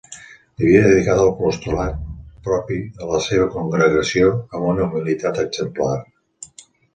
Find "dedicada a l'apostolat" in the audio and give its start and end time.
0.85-1.99